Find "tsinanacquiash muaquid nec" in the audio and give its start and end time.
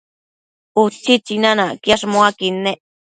1.25-2.79